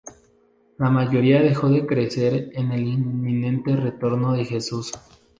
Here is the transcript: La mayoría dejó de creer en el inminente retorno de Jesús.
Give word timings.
La 0.79 0.89
mayoría 0.89 1.43
dejó 1.43 1.69
de 1.69 1.85
creer 1.85 2.49
en 2.53 2.71
el 2.71 2.87
inminente 2.87 3.75
retorno 3.75 4.33
de 4.33 4.45
Jesús. 4.45 4.91